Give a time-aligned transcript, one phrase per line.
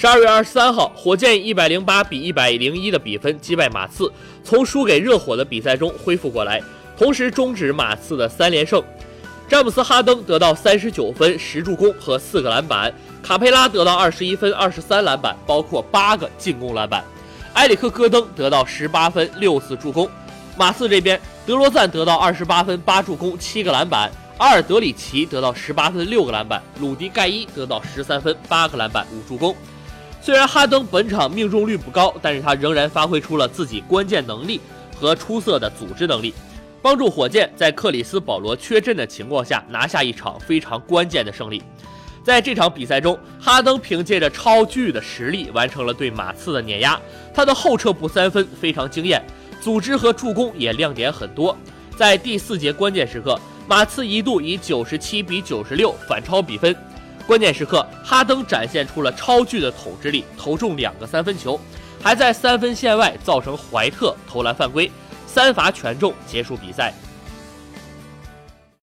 [0.00, 4.10] 十二月二十三号，火箭一百零八比一百零一的比分击败马刺，
[4.42, 6.58] 从输给热火的比赛中恢复过来，
[6.96, 8.82] 同时终止马刺的三连胜。
[9.46, 12.90] 詹姆斯·哈登得到三十九分、十助攻和四个篮板，
[13.22, 17.04] 卡佩拉得到二十一分、二十三篮板，包括八个进攻篮板。
[17.52, 20.08] 埃里克·戈登得到十八分、六次助攻。
[20.56, 24.08] 马刺这边，德罗赞得到二十八分、八助攻、七个篮板；
[24.38, 29.54] 阿尔德里奇得到十八分、六个篮板；鲁迪·盖伊得到十三分、八个篮板、五助攻。
[30.22, 34.60] 虽然哈登本场命中率不高，但是他仍然发挥出了自己关键能力
[34.94, 36.34] 和出色的组织能力。
[36.82, 41.62] 帮助火箭在克里斯保罗缺阵的情况下拿下一场非常关键的胜利。
[42.22, 47.00] 在这场比赛中，哈登凭借着超巨的实力完成了对马刺的碾压。
[47.34, 49.22] 他的后撤步三分非常惊艳，
[49.60, 51.56] 组织和助攻也亮点很多。
[51.96, 56.74] 在第四节关键时刻，马刺一度以九十七比九十六反超比分。
[57.26, 61.58] 关键时刻，哈登展现出了超巨的统治力，投中两个三分球，
[62.02, 64.90] 还在三分线外造成怀特投篮犯规。
[65.26, 66.92] 三罚全中，结束比赛。